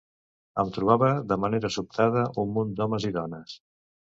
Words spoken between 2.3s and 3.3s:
un munt d’homes i